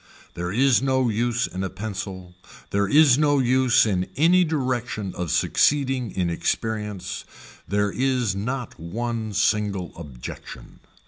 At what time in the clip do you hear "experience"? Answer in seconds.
6.27-7.23